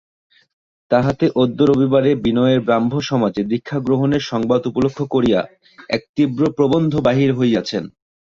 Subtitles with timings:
[0.91, 5.41] তাহাতে অদ্য রবিবারে বিনয়ের ব্রাহ্মসমাজে দীক্ষাগ্রহণের সংবাদ উপলক্ষ করিয়া
[5.89, 7.83] এক তীব্র প্রবন্ধ বাহির হইয়াছেন।